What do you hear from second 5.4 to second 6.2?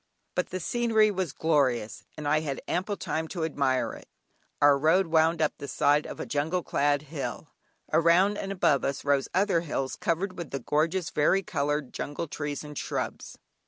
up the side of